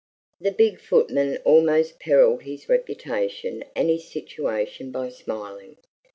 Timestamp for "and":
3.75-3.87